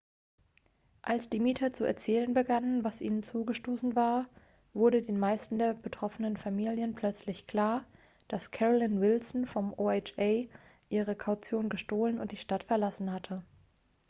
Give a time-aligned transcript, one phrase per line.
[1.03, 4.27] als die mieter zu erzählen begannen was ihnen zugestoßen war
[4.73, 7.85] wurde den meisten der betroffenen familien plötzlich klar
[8.27, 10.01] das carolyn wilson vom oha
[10.89, 13.45] ihre kaution gestohlen und die stadt verlassen hatte.x